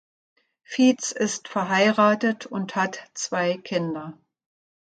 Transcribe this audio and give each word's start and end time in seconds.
Fietz 0.63 1.11
ist 1.11 1.47
verheiratet 1.47 2.47
und 2.47 2.75
hat 2.75 3.03
zwei 3.13 3.57
Kinder. 3.57 4.17